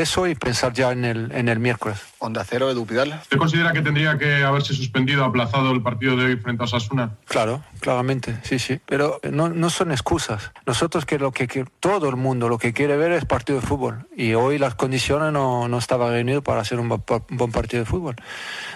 eso 0.00 0.26
y 0.26 0.34
pensar 0.34 0.72
ya 0.72 0.92
en 0.92 1.04
el, 1.04 1.30
en 1.32 1.50
el 1.50 1.58
miércoles. 1.58 2.00
Onda 2.18 2.42
cero, 2.42 2.70
Edu 2.70 2.86
Pidal. 2.86 3.18
¿Usted 3.20 3.36
considera 3.36 3.74
que 3.74 3.82
tendría 3.82 4.16
que 4.16 4.42
haberse 4.44 4.72
suspendido, 4.72 5.26
aplazado 5.26 5.70
el 5.70 5.82
partido 5.82 6.16
de 6.16 6.24
hoy 6.24 6.36
frente 6.36 6.62
a 6.62 6.64
Osasuna? 6.64 7.18
Claro, 7.26 7.62
claramente, 7.80 8.38
sí, 8.44 8.58
sí. 8.58 8.80
Pero 8.86 9.20
no, 9.30 9.50
no 9.50 9.68
son 9.68 9.92
excusas. 9.92 10.52
Nosotros 10.64 11.04
que 11.04 11.18
lo 11.18 11.32
que, 11.32 11.66
todo 11.80 12.08
el 12.08 12.16
mundo 12.16 12.48
lo 12.48 12.56
que 12.56 12.72
quiere 12.72 12.96
ver 12.96 13.12
es 13.12 13.26
partido 13.26 13.60
de 13.60 13.66
fútbol. 13.66 14.08
Y 14.16 14.32
hoy 14.32 14.56
las 14.56 14.74
condiciones 14.74 15.30
no, 15.30 15.68
no 15.68 15.76
estaban 15.76 16.12
reunidas 16.12 16.42
para 16.42 16.62
hacer 16.62 16.80
un, 16.80 16.88
buen 16.88 17.52
partido 17.52 17.82
de 17.82 17.90
fútbol. 17.90 18.16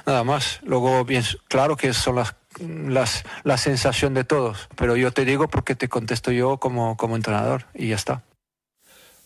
Nada 0.05 0.25
más. 0.25 0.61
Luego, 0.63 1.07
bien, 1.07 1.25
claro 1.49 1.79
que 1.79 1.95
son 1.95 2.17
las 2.17 2.37
las, 2.61 3.25
la 3.43 3.57
sensación 3.57 4.15
de 4.15 4.23
todos, 4.23 4.69
pero 4.77 4.95
yo 4.95 5.11
te 5.11 5.25
digo 5.25 5.49
porque 5.49 5.75
te 5.75 5.89
contesto 5.89 6.31
yo 6.31 6.59
como, 6.59 6.97
como 6.97 7.17
entrenador 7.17 7.67
y 7.75 7.89
ya 7.89 7.97
está. 7.97 8.23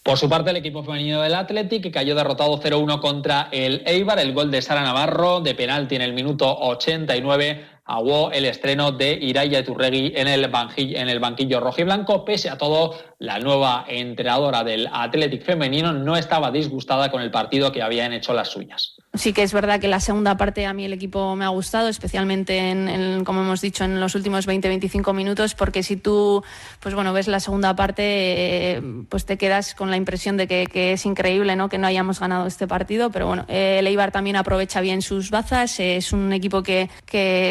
Por 0.03 0.17
su 0.17 0.29
parte, 0.29 0.51
el 0.51 0.57
equipo 0.57 0.83
femenino 0.83 1.21
del 1.21 1.35
Athletic 1.35 1.93
cayó 1.93 2.15
derrotado 2.15 2.59
0-1 2.61 3.01
contra 3.01 3.49
el 3.53 3.83
Eibar. 3.85 4.19
El 4.19 4.33
gol 4.33 4.51
de 4.51 4.63
Sara 4.63 4.83
Navarro 4.83 5.41
de 5.41 5.55
penalti 5.55 5.97
en 5.97 6.03
el 6.03 6.13
minuto 6.13 6.59
89 6.61 7.79
aguó 7.89 8.31
el 8.31 8.45
estreno 8.45 8.93
de 8.93 9.13
Iraya 9.13 9.65
Turregui 9.65 10.13
en 10.15 10.29
el, 10.29 10.47
banquillo, 10.49 10.99
en 10.99 11.09
el 11.09 11.21
banquillo 11.21 11.59
rojiblanco. 11.59 12.25
Pese 12.25 12.51
a 12.51 12.59
todo, 12.59 12.95
la 13.19 13.39
nueva 13.39 13.87
entrenadora 13.89 14.63
del 14.63 14.89
Athletic 14.93 15.43
femenino 15.43 15.93
no 15.93 16.17
estaba 16.17 16.51
disgustada 16.51 17.11
con 17.11 17.23
el 17.23 17.31
partido 17.31 17.73
que 17.73 17.83
habían 17.83 18.13
hecho 18.13 18.35
las 18.35 18.49
suyas. 18.49 18.97
Sí 19.19 19.33
que 19.33 19.43
es 19.43 19.53
verdad 19.53 19.81
que 19.81 19.89
la 19.89 19.99
segunda 19.99 20.37
parte 20.37 20.65
a 20.65 20.73
mí 20.73 20.85
el 20.85 20.93
equipo 20.93 21.35
me 21.35 21.45
ha 21.45 21.49
gustado, 21.49 21.89
especialmente 21.89 22.71
en, 22.71 23.25
como 23.25 23.41
hemos 23.41 23.61
dicho, 23.61 23.83
en 23.83 23.99
los 23.99 24.15
últimos 24.15 24.47
20-25 24.47 25.13
minutos, 25.13 25.57
porque 25.57 25.83
si 25.83 25.97
tú, 25.97 26.45
pues 26.79 26.95
bueno, 26.95 27.13
ves 27.13 27.27
la 27.27 27.41
segunda 27.41 27.75
parte, 27.75 28.03
eh, 28.05 28.83
pues 29.09 29.27
te 29.27 29.37
quedas 29.37 29.75
con 29.75 29.91
la 29.91 29.97
impresión 29.97 30.37
de 30.37 30.47
que, 30.47 30.93
es 30.93 31.05
increíble, 31.05 31.57
¿no? 31.57 31.69
Que 31.69 31.79
no 31.79 31.89
hayamos 31.89 32.21
ganado 32.21 32.47
este 32.47 32.69
partido, 32.69 33.11
pero 33.11 33.27
bueno, 33.27 33.45
el 33.49 33.87
Eibar 33.89 34.13
también 34.13 34.37
aprovecha 34.37 34.81
bien 34.81 35.03
sus 35.03 35.31
bazas, 35.31 35.81
es 35.81 36.13
un 36.13 36.33
equipo 36.33 36.63
que, 36.63 36.89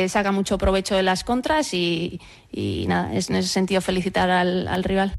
saca 0.08 0.32
mucho 0.32 0.58
provecho 0.58 0.96
de 0.96 1.04
las 1.04 1.26
contras 1.26 1.74
y, 1.74 2.22
nada, 2.88 3.14
es 3.14 3.30
en 3.30 3.36
ese 3.36 3.50
sentido 3.50 3.82
felicitar 3.82 4.30
al 4.30 4.84
rival. 4.86 5.18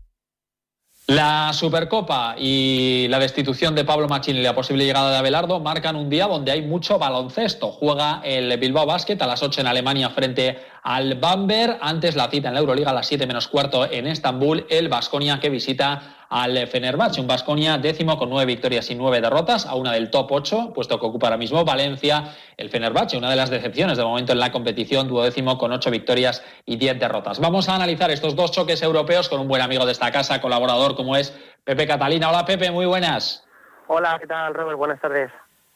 La 1.11 1.55
Supercopa 1.55 2.35
y 2.37 3.07
la 3.09 3.19
destitución 3.19 3.75
de 3.75 3.87
Pablo 3.87 4.09
Machín 4.09 4.37
y 4.37 4.43
la 4.43 4.55
posible 4.55 4.85
llegada 4.85 5.11
de 5.11 5.17
Abelardo 5.17 5.59
marcan 5.59 5.97
un 5.97 6.11
día 6.11 6.27
donde 6.27 6.53
hay 6.53 6.61
mucho 6.61 6.99
baloncesto. 6.99 7.73
Juega 7.73 8.21
el 8.23 8.55
Bilbao 8.59 8.85
Basket 8.85 9.17
a 9.23 9.27
las 9.27 9.43
8 9.43 9.63
en 9.63 9.69
Alemania 9.69 10.11
frente 10.11 10.59
al 10.83 11.15
Bamber. 11.15 11.79
Antes 11.81 12.15
la 12.15 12.29
cita 12.29 12.49
en 12.49 12.55
la 12.55 12.61
Euroliga 12.61 12.91
a 12.91 12.93
las 12.93 13.07
7 13.07 13.27
menos 13.27 13.49
cuarto 13.49 13.91
en 13.91 14.07
Estambul. 14.07 14.67
El 14.69 14.91
Basconia 14.91 15.41
que 15.41 15.49
visita 15.49 16.18
al 16.29 16.67
Fenerbahce, 16.67 17.21
un 17.21 17.27
Basconia 17.27 17.79
décimo 17.79 18.19
con 18.19 18.29
nueve 18.29 18.47
victorias 18.47 18.91
y 18.91 18.95
nueve 18.95 19.21
derrotas, 19.21 19.65
a 19.67 19.75
una 19.75 19.93
del 19.93 20.11
top 20.11 20.31
8, 20.31 20.73
puesto 20.75 21.01
que 21.01 21.07
ocupa 21.07 21.29
ahora 21.29 21.39
mismo 21.39 21.65
Valencia, 21.65 22.35
el 22.57 22.69
Fenerbahce, 22.69 23.17
una 23.17 23.31
de 23.31 23.37
las 23.37 23.49
decepciones 23.49 23.97
de 23.97 24.05
momento 24.05 24.33
en 24.33 24.41
la 24.41 24.53
competición, 24.53 25.09
duodécimo 25.09 25.57
con 25.57 25.73
ocho 25.73 25.91
victorias 25.91 26.45
y 26.67 26.77
diez 26.77 26.99
derrotas. 26.99 27.41
Vamos 27.41 27.69
a 27.69 27.77
analizar 27.77 28.11
estos 28.11 28.37
dos 28.37 28.53
choques 28.53 28.83
europeos 28.83 29.29
con 29.29 29.41
un 29.41 29.49
buen 29.49 29.63
amigo 29.63 29.87
de 29.87 29.93
esta 29.93 30.11
casa, 30.13 30.41
colaborador 30.41 30.97
como 30.97 31.17
es 31.17 31.35
Pepe 31.65 31.87
Catalina. 31.87 32.29
Hola 32.29 32.45
Pepe, 32.45 32.71
muy 32.71 32.85
buenas. 32.85 33.47
Hola, 33.87 34.19
¿qué 34.21 34.27
tal 34.27 34.53
Robert? 34.53 34.77
Buenas 34.77 35.01
tardes. 35.01 35.31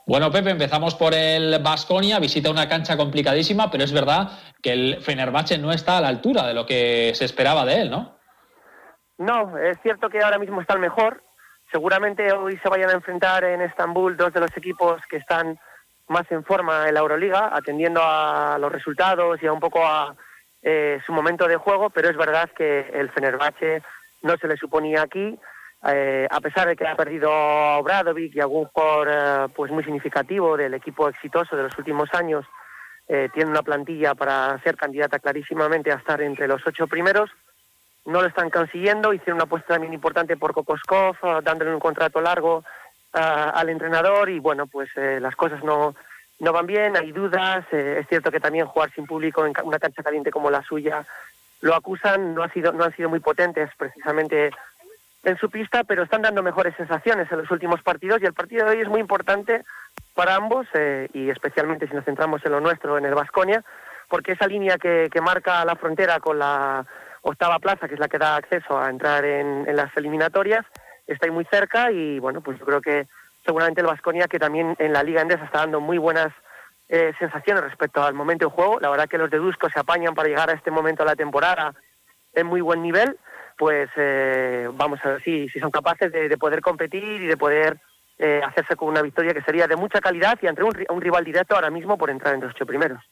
Bueno, 0.05 0.31
Pepe, 0.31 0.51
empezamos 0.51 0.95
por 0.97 1.15
el 1.15 1.61
Basconia, 1.61 2.19
visita 2.19 2.51
una 2.51 2.69
cancha 2.69 2.97
complicadísima, 2.97 3.71
pero 3.71 3.85
es 3.85 3.93
verdad 3.93 4.33
que 4.61 4.73
el 4.73 5.01
Fenerbahce 5.01 5.59
no 5.59 5.73
está 5.73 5.99
a 5.99 6.01
la 6.01 6.09
altura 6.09 6.47
de 6.47 6.55
lo 6.55 6.67
que 6.67 7.13
se 7.15 7.25
esperaba 7.25 7.65
de 7.65 7.83
él, 7.83 7.91
¿no? 7.91 8.22
No, 9.23 9.57
es 9.57 9.79
cierto 9.83 10.11
que 10.11 10.21
ahora 10.21 10.39
mismo 10.39 10.61
está 10.61 10.75
el 10.75 10.81
mejor. 10.81 11.23
Seguramente 11.71 12.33
hoy 12.33 12.59
se 12.61 12.69
vayan 12.69 12.91
a 12.91 12.95
enfrentar 12.95 13.45
en 13.45 13.61
Estambul 13.61 14.17
dos 14.17 14.33
de 14.33 14.41
los 14.41 14.57
equipos 14.57 15.01
que 15.09 15.19
están 15.19 15.61
más 16.09 16.31
en 16.31 16.45
forma 16.45 16.89
en 16.89 16.95
la 16.95 17.01
Euroliga, 17.01 17.51
atendiendo 17.53 18.01
a 18.03 18.59
los 18.59 18.73
resultados 18.73 19.41
y 19.41 19.47
a 19.47 19.53
un 19.53 19.61
poco 19.61 19.87
a 19.87 20.17
eh, 20.61 21.01
su 21.07 21.13
momento 21.13 21.47
de 21.47 21.57
juego, 21.57 21.91
pero 21.91 22.11
es 22.11 22.17
verdad 22.17 22.51
que 22.51 22.81
el 22.93 23.11
Fenerbahce 23.11 23.83
no 24.23 24.37
se 24.39 24.49
le 24.49 24.57
suponía 24.57 25.03
aquí, 25.03 25.39
eh, 25.87 26.27
a 26.29 26.41
pesar 26.41 26.67
de 26.67 26.75
que 26.75 26.87
ha 26.87 26.97
perdido 26.97 27.33
a 27.33 27.79
Obradovic 27.79 28.35
y 28.35 28.41
algún 28.41 28.69
por 28.75 29.09
eh, 29.09 29.47
pues 29.55 29.71
muy 29.71 29.85
significativo 29.85 30.57
del 30.57 30.75
equipo 30.75 31.09
exitoso 31.09 31.57
de 31.57 31.63
los 31.63 31.79
últimos 31.79 32.13
años, 32.13 32.45
tiene 33.35 33.51
una 33.51 33.63
plantilla 33.63 34.15
para 34.15 34.59
ser 34.63 34.75
candidata 34.75 35.19
clarísimamente 35.19 35.93
a 35.93 35.97
estar 35.97 36.23
entre 36.23 36.49
los 36.49 36.67
ocho 36.67 36.87
primeros 36.87 37.29
no 38.05 38.21
lo 38.21 38.29
están 38.29 38.51
consiguiendo. 38.51 39.13
Hicieron 39.13 39.37
una 39.37 39.45
apuesta 39.45 39.75
también 39.75 39.93
importante 39.93 40.37
por 40.37 40.53
Kokoskov, 40.53 41.17
eh, 41.23 41.41
dándole 41.43 41.73
un 41.73 41.81
contrato 41.81 42.21
largo 42.21 42.65
eh, 43.15 43.19
al 43.21 43.69
entrenador 43.69 44.29
y 44.31 44.39
bueno, 44.39 44.67
pues 44.67 44.91
eh, 44.97 45.19
las 45.21 45.37
cosas 45.37 45.63
no, 45.63 45.95
no 46.41 46.53
van 46.53 46.67
bien, 46.67 46.97
hay 46.97 47.13
dudas. 47.13 47.65
es 47.73 48.07
cierto 48.09 48.31
que 48.31 48.41
también 48.41 48.67
jugar 48.67 48.91
sin 48.93 49.07
público 49.07 49.47
en 49.47 49.53
una 49.63 49.79
cancha 49.79 50.03
caliente 50.03 50.31
como 50.31 50.51
la 50.51 50.63
suya 50.63 51.05
lo 51.61 51.77
acusan, 51.77 52.35
no, 52.35 52.43
ha 52.43 52.49
sido, 52.49 52.73
no 52.73 52.83
han 52.83 52.95
sido 52.97 53.09
muy 53.09 53.21
potentes 53.21 53.71
precisamente 53.77 54.51
en 55.23 55.37
su 55.39 55.49
pista, 55.49 55.85
pero 55.85 56.03
están 56.03 56.23
dando 56.23 56.43
mejores 56.43 56.75
sensaciones 56.75 57.31
en 57.31 57.39
los 57.39 57.51
últimos 57.53 57.81
partidos 57.83 58.21
y 58.21 58.27
el 58.27 58.35
partido 58.35 58.67
de 58.67 58.73
hoy 58.73 58.81
es 58.83 58.89
muy 58.89 58.99
importante 58.99 59.65
para 60.15 60.35
ambos 60.35 60.67
y 61.13 61.31
especialmente 61.31 61.87
si 61.87 61.95
nos 61.95 62.05
centramos 62.05 62.45
en 62.45 62.51
lo 62.51 62.61
nuestro, 62.61 62.99
en 62.99 63.05
el 63.05 63.15
Vasconia, 63.15 63.63
porque 64.09 64.33
esa 64.33 64.49
línea 64.49 64.77
que, 64.77 65.09
que 65.13 65.21
marca 65.21 65.65
la 65.65 65.77
frontera 65.77 66.19
con 66.19 66.41
la 66.41 66.85
octava 67.23 67.59
plaza, 67.59 67.89
que 67.89 67.95
es 67.95 68.01
la 68.01 68.09
que 68.09 68.19
da 68.19 68.37
acceso 68.37 68.79
a 68.79 68.91
entrar 68.91 69.25
en, 69.25 69.65
las 69.75 69.97
eliminatorias, 69.97 70.65
está 71.07 71.27
ahí 71.27 71.33
muy 71.33 71.45
cerca 71.47 71.91
y 71.91 72.19
bueno, 72.19 72.41
pues 72.41 72.59
yo 72.59 72.67
creo 72.67 72.81
que 72.81 73.07
seguramente 73.45 73.81
el 73.81 73.87
Vasconia, 73.87 74.29
que 74.29 74.39
también 74.39 74.77
en 74.79 74.93
la 74.93 75.03
Liga 75.03 75.23
Endesa 75.23 75.45
está 75.45 75.61
dando 75.61 75.81
muy 75.81 75.99
buenas 75.99 76.33
eh, 76.89 77.13
sensaciones 77.19 77.65
respecto 77.65 78.03
al 78.03 78.15
momento 78.15 78.47
de 78.47 78.53
juego, 78.53 78.79
la 78.81 78.91
verdad 78.91 79.09
que 79.09 79.19
los 79.19 79.31
de 79.31 79.41
se 79.73 79.81
apañan 79.81 80.15
para 80.15 80.29
llegar 80.29 80.51
a 80.51 80.55
este 80.55 80.71
momento 80.71 81.05
de 81.05 81.11
la 81.11 81.17
temporada 81.17 81.75
en 82.35 82.47
muy 82.47 82.61
buen 82.61 82.83
nivel, 82.83 83.19
pues 83.57 83.89
eh, 83.97 84.69
vamos 84.73 84.99
a 85.05 85.11
ver 85.11 85.23
si, 85.23 85.49
si 85.49 85.61
son 85.61 85.71
capaces 85.71 86.11
de, 86.13 86.37
poder 86.37 86.61
competir 86.61 87.23
y 87.23 87.27
de 87.27 87.37
poder 87.37 87.79
eh, 88.19 88.41
hacerse 88.45 88.77
con 88.77 88.89
una 88.89 89.03
victoria 89.03 89.35
que 89.35 89.43
sería 89.43 89.67
de 89.67 89.77
mucha 89.77 90.01
calidad 90.01 90.39
y 90.43 90.47
ante 90.47 90.63
un, 90.63 90.73
un 90.89 91.01
rival 91.01 91.25
directo 91.25 91.55
ahora 91.55 91.71
mismo 91.71 91.97
por 91.97 92.11
entrar 92.11 92.35
entre 92.35 92.49
los 92.49 92.57
ocho 92.57 92.67
primeros. 92.67 93.03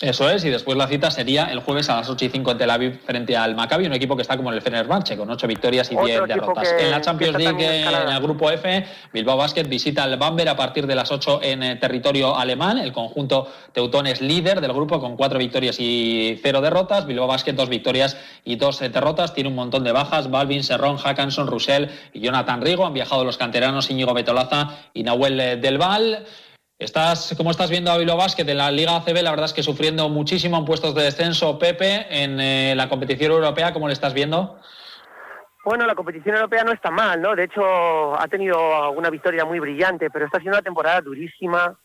Eso 0.00 0.30
es, 0.30 0.42
y 0.46 0.48
después 0.48 0.78
la 0.78 0.88
cita 0.88 1.10
sería 1.10 1.52
el 1.52 1.60
jueves 1.60 1.90
a 1.90 1.96
las 1.96 2.08
8 2.08 2.24
y 2.24 2.28
5 2.30 2.52
en 2.52 2.58
Tel 2.58 2.70
Aviv 2.70 3.00
frente 3.04 3.36
al 3.36 3.54
Maccabi, 3.54 3.84
un 3.84 3.92
equipo 3.92 4.16
que 4.16 4.22
está 4.22 4.34
como 4.34 4.50
el 4.50 4.62
Fenerbahce, 4.62 5.14
con 5.14 5.28
8 5.28 5.46
victorias 5.46 5.92
y 5.92 5.96
10 5.96 6.22
derrotas. 6.26 6.74
en 6.78 6.90
la 6.90 7.02
Champions 7.02 7.36
League, 7.36 7.82
en 7.82 8.08
el 8.08 8.22
grupo 8.22 8.50
F, 8.50 8.86
Bilbao 9.12 9.36
Basket 9.36 9.64
visita 9.64 10.04
al 10.04 10.16
Bamber 10.16 10.48
a 10.48 10.56
partir 10.56 10.86
de 10.86 10.94
las 10.94 11.12
8 11.12 11.40
en 11.42 11.62
eh, 11.62 11.76
territorio 11.76 12.34
alemán. 12.34 12.78
El 12.78 12.94
conjunto 12.94 13.46
teutón 13.74 14.06
es 14.06 14.22
líder 14.22 14.62
del 14.62 14.72
grupo 14.72 15.00
con 15.00 15.18
4 15.18 15.38
victorias 15.38 15.76
y 15.78 16.40
0 16.42 16.62
derrotas. 16.62 17.04
Bilbao 17.04 17.26
Basket 17.26 17.52
2 17.52 17.68
victorias 17.68 18.16
y 18.42 18.56
2 18.56 18.80
eh, 18.80 18.88
derrotas. 18.88 19.34
Tiene 19.34 19.50
un 19.50 19.56
montón 19.56 19.84
de 19.84 19.92
bajas. 19.92 20.30
Balvin, 20.30 20.64
Serrón, 20.64 20.96
Hackanson, 20.96 21.46
Russell 21.46 21.88
y 22.14 22.20
Jonathan 22.20 22.62
Rigo. 22.62 22.86
Han 22.86 22.94
viajado 22.94 23.22
los 23.22 23.36
canteranos 23.36 23.90
Íñigo 23.90 24.14
Betolaza 24.14 24.78
y 24.94 25.02
Nahuel 25.02 25.38
eh, 25.40 25.56
Del 25.56 25.76
Val. 25.76 26.24
Estás, 26.80 27.34
¿Cómo 27.36 27.50
estás 27.50 27.68
viendo 27.68 27.90
a 27.90 27.98
Bilbao 27.98 28.16
Basket 28.16 28.48
en 28.48 28.56
la 28.56 28.70
Liga 28.70 28.96
ACB? 28.96 29.22
La 29.22 29.32
verdad 29.32 29.44
es 29.44 29.52
que 29.52 29.62
sufriendo 29.62 30.08
muchísimo 30.08 30.56
en 30.56 30.64
puestos 30.64 30.94
de 30.94 31.02
descenso. 31.02 31.58
Pepe, 31.58 32.06
en 32.08 32.40
eh, 32.40 32.72
la 32.74 32.88
competición 32.88 33.32
europea, 33.32 33.74
¿cómo 33.74 33.86
le 33.86 33.92
estás 33.92 34.14
viendo? 34.14 34.58
Bueno, 35.62 35.84
la 35.84 35.94
competición 35.94 36.36
europea 36.36 36.64
no 36.64 36.72
está 36.72 36.90
mal, 36.90 37.20
¿no? 37.20 37.36
De 37.36 37.44
hecho, 37.44 38.18
ha 38.18 38.26
tenido 38.28 38.82
alguna 38.82 39.10
victoria 39.10 39.44
muy 39.44 39.60
brillante, 39.60 40.08
pero 40.08 40.24
está 40.24 40.38
siendo 40.38 40.56
una 40.56 40.64
temporada 40.64 41.02
durísima 41.02 41.78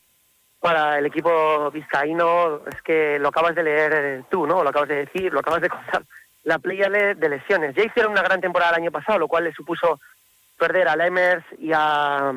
para 0.61 0.97
el 0.97 1.07
equipo 1.07 1.69
vizcaíno. 1.71 2.61
Es 2.65 2.81
que 2.81 3.19
lo 3.19 3.27
acabas 3.27 3.53
de 3.53 3.63
leer 3.63 4.23
tú, 4.31 4.47
¿no? 4.47 4.63
Lo 4.63 4.69
acabas 4.69 4.87
de 4.87 5.07
decir, 5.07 5.33
lo 5.33 5.41
acabas 5.41 5.61
de 5.61 5.69
contar. 5.75 6.05
La 6.45 6.57
playa 6.59 6.87
de 6.89 7.29
lesiones. 7.29 7.75
Ya 7.75 7.83
hicieron 7.83 8.13
una 8.13 8.21
gran 8.21 8.39
temporada 8.39 8.71
el 8.71 8.83
año 8.83 8.91
pasado, 8.91 9.19
lo 9.19 9.27
cual 9.27 9.43
le 9.43 9.51
supuso 9.51 9.99
perder 10.57 10.87
a 10.87 10.95
Lemers 10.95 11.43
y 11.59 11.71
a 11.73 12.33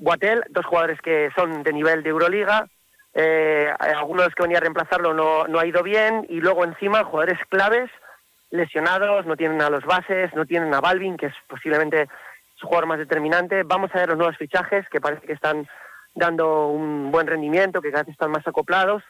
Guatel, 0.00 0.42
dos 0.48 0.64
jugadores 0.64 1.00
que 1.00 1.30
son 1.36 1.62
de 1.62 1.72
nivel 1.72 2.02
de 2.02 2.10
Euroliga. 2.10 2.66
Eh, 3.12 3.70
algunos 3.78 4.34
que 4.34 4.42
venía 4.42 4.58
a 4.58 4.62
reemplazarlo 4.62 5.12
no, 5.12 5.46
no 5.46 5.58
ha 5.60 5.66
ido 5.66 5.82
bien. 5.82 6.26
Y 6.28 6.40
luego 6.40 6.64
encima 6.64 7.04
jugadores 7.04 7.38
claves 7.48 7.90
lesionados, 8.50 9.26
no 9.26 9.36
tienen 9.36 9.62
a 9.62 9.70
los 9.70 9.84
bases, 9.84 10.34
no 10.34 10.46
tienen 10.46 10.74
a 10.74 10.80
Balvin, 10.80 11.16
que 11.16 11.26
es 11.26 11.34
posiblemente 11.46 12.08
su 12.56 12.66
jugador 12.66 12.86
más 12.88 12.98
determinante. 12.98 13.62
Vamos 13.62 13.90
a 13.94 13.98
ver 13.98 14.08
los 14.08 14.18
nuevos 14.18 14.36
fichajes 14.36 14.88
que 14.88 15.00
parece 15.00 15.26
que 15.26 15.34
están 15.34 15.68
dando 16.14 16.68
un 16.68 17.12
buen 17.12 17.26
rendimiento, 17.26 17.80
que 17.80 17.90
cada 17.90 18.02
vez 18.02 18.12
están 18.12 18.30
más 18.30 18.46
acoplados. 18.46 19.02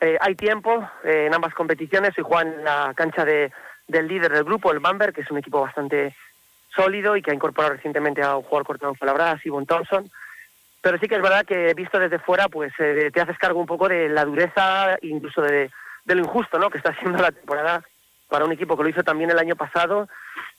Eh, 0.00 0.18
hay 0.20 0.34
tiempo 0.34 0.86
eh, 1.04 1.26
en 1.26 1.34
ambas 1.34 1.54
competiciones. 1.54 2.12
y 2.18 2.22
juegan 2.22 2.52
en 2.52 2.64
la 2.64 2.92
cancha 2.94 3.24
de, 3.24 3.52
del 3.86 4.08
líder 4.08 4.32
del 4.32 4.44
grupo, 4.44 4.72
el 4.72 4.80
Bamber, 4.80 5.12
que 5.12 5.22
es 5.22 5.30
un 5.30 5.38
equipo 5.38 5.60
bastante 5.60 6.14
sólido 6.74 7.16
y 7.16 7.22
que 7.22 7.30
ha 7.30 7.34
incorporado 7.34 7.74
recientemente 7.74 8.22
a 8.22 8.36
un 8.36 8.42
jugador 8.42 8.66
cortado 8.66 8.94
palabras, 8.94 9.40
Sibon 9.40 9.66
Thompson. 9.66 10.10
Pero 10.84 10.98
sí 10.98 11.08
que 11.08 11.14
es 11.14 11.22
verdad 11.22 11.46
que 11.46 11.72
visto 11.72 11.98
desde 11.98 12.18
fuera, 12.18 12.46
pues 12.50 12.70
eh, 12.78 13.10
te 13.10 13.18
haces 13.22 13.38
cargo 13.38 13.58
un 13.58 13.64
poco 13.64 13.88
de 13.88 14.10
la 14.10 14.26
dureza, 14.26 14.98
incluso 15.00 15.40
de, 15.40 15.70
lo 16.04 16.20
injusto, 16.20 16.58
¿no? 16.58 16.68
Que 16.68 16.76
está 16.76 16.94
siendo 17.00 17.22
la 17.22 17.32
temporada 17.32 17.82
para 18.28 18.44
un 18.44 18.52
equipo 18.52 18.76
que 18.76 18.82
lo 18.82 18.88
hizo 18.90 19.02
también 19.02 19.30
el 19.30 19.38
año 19.38 19.56
pasado 19.56 20.10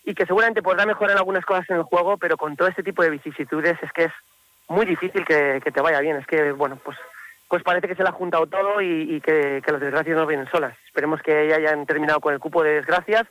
y 0.03 0.15
que 0.15 0.25
seguramente 0.25 0.63
podrá 0.63 0.87
mejorar 0.87 1.15
algunas 1.15 1.45
cosas 1.45 1.69
en 1.69 1.75
el 1.75 1.83
juego, 1.83 2.17
pero 2.17 2.37
con 2.37 2.55
todo 2.55 2.67
este 2.67 2.81
tipo 2.81 3.03
de 3.03 3.11
vicisitudes 3.11 3.77
es 3.83 3.91
que 3.93 4.05
es 4.05 4.11
muy 4.67 4.87
difícil 4.87 5.23
que, 5.25 5.61
te 5.61 5.81
vaya 5.81 5.99
bien. 5.99 6.15
Es 6.15 6.25
que, 6.25 6.51
bueno, 6.53 6.79
pues 6.83 6.97
pues 7.47 7.61
parece 7.61 7.87
que 7.87 7.93
se 7.93 8.01
le 8.01 8.09
ha 8.09 8.13
juntado 8.13 8.47
todo 8.47 8.81
y, 8.81 9.21
que, 9.21 9.61
que, 9.63 9.71
las 9.71 9.79
desgracias 9.79 10.17
no 10.17 10.25
vienen 10.25 10.49
solas. 10.49 10.75
Esperemos 10.87 11.21
que 11.21 11.47
ya 11.47 11.57
hayan 11.57 11.85
terminado 11.85 12.19
con 12.19 12.33
el 12.33 12.39
cupo 12.39 12.63
de 12.63 12.77
desgracias 12.77 13.25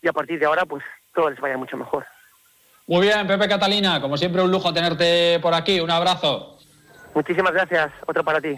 y 0.00 0.08
a 0.08 0.14
partir 0.14 0.40
de 0.40 0.46
ahora, 0.46 0.64
pues 0.64 0.82
todo 1.12 1.28
les 1.28 1.38
vaya 1.38 1.58
mucho 1.58 1.76
mejor. 1.76 2.06
Muy 2.90 3.02
bien, 3.02 3.24
Pepe 3.24 3.46
Catalina, 3.46 4.00
como 4.00 4.16
siempre 4.16 4.42
un 4.42 4.50
lujo 4.50 4.74
tenerte 4.74 5.38
por 5.38 5.54
aquí. 5.54 5.78
Un 5.78 5.92
abrazo. 5.92 6.58
Muchísimas 7.14 7.52
gracias, 7.52 7.92
otro 8.04 8.24
para 8.24 8.40
ti. 8.40 8.56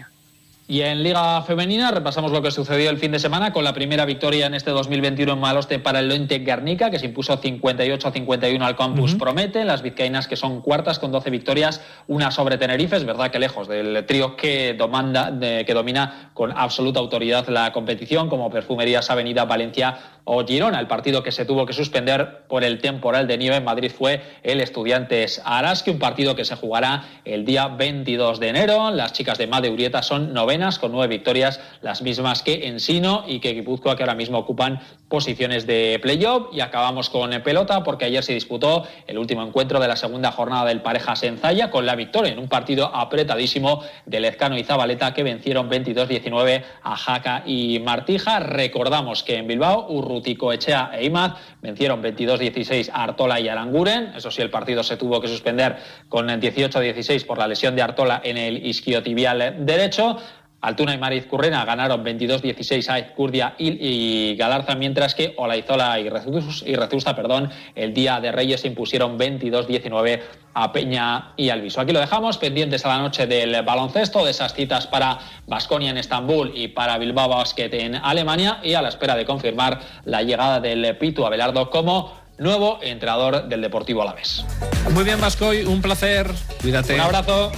Y 0.67 0.81
en 0.81 1.03
Liga 1.03 1.41
Femenina 1.43 1.91
repasamos 1.91 2.31
lo 2.31 2.41
que 2.41 2.49
sucedió 2.49 2.89
el 2.89 2.97
fin 2.97 3.11
de 3.11 3.19
semana 3.19 3.53
con 3.53 3.63
la 3.63 3.73
primera 3.73 4.05
victoria 4.05 4.47
en 4.47 4.55
este 4.55 4.71
2021 4.71 5.33
en 5.33 5.39
Maloste 5.39 5.77
para 5.77 5.99
el 5.99 6.07
Lointe 6.07 6.39
Guernica, 6.39 6.89
que 6.89 6.97
se 6.97 7.05
impuso 7.05 7.39
58-51 7.39 8.59
al 8.63 8.75
Campus 8.75 9.13
Promete. 9.13 9.65
Las 9.65 9.83
vizcaínas 9.83 10.27
que 10.27 10.35
son 10.35 10.61
cuartas 10.61 10.97
con 10.97 11.11
12 11.11 11.29
victorias, 11.29 11.85
una 12.07 12.31
sobre 12.31 12.57
Tenerife. 12.57 12.95
Es 12.95 13.05
verdad 13.05 13.29
que 13.29 13.37
lejos 13.37 13.67
del 13.67 14.03
trío 14.07 14.35
que, 14.35 14.75
que 14.77 15.73
domina 15.75 16.31
con 16.33 16.51
absoluta 16.57 16.99
autoridad 16.99 17.47
la 17.49 17.71
competición, 17.71 18.29
como 18.29 18.49
Perfumerías 18.49 19.11
Avenida 19.11 19.45
Valencia 19.45 19.99
o 20.25 20.45
Girona. 20.45 20.79
El 20.79 20.87
partido 20.87 21.23
que 21.23 21.31
se 21.31 21.45
tuvo 21.45 21.65
que 21.65 21.73
suspender 21.73 22.43
por 22.47 22.63
el 22.63 22.79
temporal 22.79 23.27
de 23.27 23.37
nieve 23.37 23.57
en 23.57 23.63
Madrid 23.63 23.91
fue 23.95 24.21
el 24.43 24.61
Estudiantes 24.61 25.41
Araski, 25.43 25.91
un 25.91 25.99
partido 25.99 26.35
que 26.35 26.45
se 26.45 26.55
jugará 26.55 27.05
el 27.25 27.45
día 27.45 27.67
22 27.67 28.39
de 28.39 28.49
enero. 28.49 28.91
Las 28.91 29.13
chicas 29.13 29.37
de 29.37 29.47
Madeurieta 29.47 30.01
son 30.01 30.33
novenas 30.33 30.79
con 30.79 30.91
nueve 30.91 31.15
victorias, 31.15 31.59
las 31.81 32.01
mismas 32.01 32.43
que 32.43 32.67
Ensino 32.67 33.25
y 33.27 33.39
que 33.39 33.53
Guipúzcoa, 33.53 33.95
que 33.95 34.03
ahora 34.03 34.15
mismo 34.15 34.37
ocupan 34.37 34.79
posiciones 35.07 35.67
de 35.67 35.99
playoff. 36.01 36.47
Y 36.53 36.61
acabamos 36.61 37.09
con 37.09 37.31
pelota 37.43 37.83
porque 37.83 38.05
ayer 38.05 38.23
se 38.23 38.33
disputó 38.33 38.87
el 39.07 39.17
último 39.17 39.43
encuentro 39.43 39.79
de 39.79 39.87
la 39.87 39.95
segunda 39.95 40.31
jornada 40.31 40.65
del 40.65 40.81
Pareja 40.81 41.15
Senzaya 41.15 41.69
con 41.69 41.85
la 41.85 41.95
victoria 41.95 42.31
en 42.31 42.39
un 42.39 42.47
partido 42.47 42.85
apretadísimo 42.93 43.83
de 44.05 44.19
Lezcano 44.19 44.57
y 44.57 44.63
Zabaleta 44.63 45.13
que 45.13 45.23
vencieron 45.23 45.69
22-19 45.69 46.63
a 46.83 46.95
Jaca 46.95 47.43
y 47.45 47.79
Martija. 47.79 48.39
Recordamos 48.39 49.23
que 49.23 49.37
en 49.37 49.47
Bilbao, 49.47 49.87
Urrutico, 50.13 50.53
Echea 50.53 50.91
e 50.93 51.05
Imaz 51.05 51.33
vencieron 51.61 52.01
22-16 52.01 52.89
a 52.93 53.03
Artola 53.03 53.39
y 53.39 53.49
Aranguren. 53.49 54.13
Eso 54.15 54.31
sí, 54.31 54.41
el 54.41 54.49
partido 54.49 54.83
se 54.83 54.97
tuvo 54.97 55.19
que 55.19 55.27
suspender 55.27 55.77
con 56.07 56.27
18-16 56.27 57.25
por 57.25 57.37
la 57.37 57.47
lesión 57.47 57.75
de 57.75 57.81
Artola 57.81 58.21
en 58.23 58.37
el 58.37 58.65
isquiotibial 58.65 59.65
derecho. 59.65 60.17
Altuna 60.63 60.93
y 60.93 60.97
Mariz 60.97 61.25
Currena 61.25 61.65
ganaron 61.65 62.05
22-16 62.05 62.89
a 62.89 62.99
Izcurdia 62.99 63.53
y, 63.57 64.35
Galarza, 64.37 64.75
mientras 64.75 65.13
que 65.13 65.33
Olaizola 65.35 65.99
y 65.99 66.09
Rezusta, 66.09 67.15
perdón, 67.15 67.49
el 67.75 67.93
día 67.93 68.21
de 68.21 68.31
Reyes 68.31 68.61
se 68.61 68.67
impusieron 68.67 69.19
22-19 69.19 70.21
a 70.53 70.71
Peña 70.71 71.33
y 71.35 71.49
Alviso. 71.49 71.81
Aquí 71.81 71.91
lo 71.91 71.99
dejamos, 71.99 72.37
pendientes 72.37 72.85
a 72.85 72.89
la 72.89 72.99
noche 72.99 73.27
del 73.27 73.61
baloncesto, 73.63 74.23
de 74.23 74.31
esas 74.31 74.53
citas 74.53 74.87
para 74.87 75.19
Basconia 75.47 75.89
en 75.89 75.97
Estambul 75.97 76.53
y 76.55 76.69
para 76.69 76.97
Bilbao 76.97 77.27
Basket 77.27 77.69
en 77.73 77.95
Alemania 77.95 78.59
y 78.63 78.75
a 78.75 78.81
la 78.81 78.87
espera 78.87 79.15
de 79.15 79.25
confirmar 79.25 79.81
la 80.05 80.23
llegada 80.23 80.61
del 80.61 80.97
Pitu 80.97 81.25
Abelardo 81.25 81.69
como 81.69 82.13
nuevo 82.37 82.79
entrenador 82.81 83.49
del 83.49 83.61
Deportivo 83.61 84.01
Alavés. 84.01 84.45
Muy 84.91 85.03
bien, 85.03 85.19
Vascoy, 85.19 85.65
un 85.65 85.81
placer. 85.81 86.31
Cuídate. 86.61 86.95
Un 86.95 87.01
abrazo. 87.01 87.51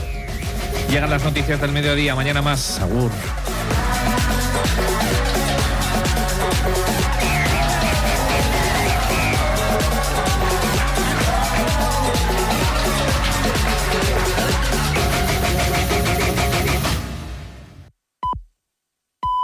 Llegan 0.96 1.10
las 1.10 1.26
noticias 1.26 1.60
del 1.60 1.74
mediodía. 1.74 2.16
Mañana 2.16 2.42
más. 2.42 2.80
Agur. 2.80 3.12